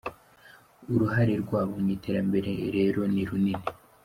Uruhare 0.93 1.33
rwabo 1.43 1.73
mu 1.83 1.89
iterambere 1.95 2.51
rero 2.75 3.01
ni 3.13 3.23
runini. 3.27 3.55